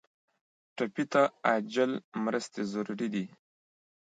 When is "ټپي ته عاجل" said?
0.75-1.91